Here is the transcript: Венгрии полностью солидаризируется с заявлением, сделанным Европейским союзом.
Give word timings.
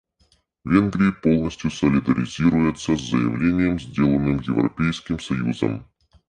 Венгрии 0.65 1.11
полностью 1.11 1.69
солидаризируется 1.69 2.97
с 2.97 3.11
заявлением, 3.11 3.79
сделанным 3.79 4.39
Европейским 4.39 5.19
союзом. 5.19 5.85